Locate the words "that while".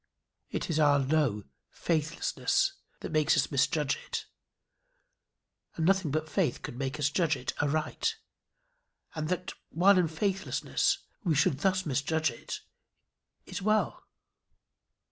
9.29-9.99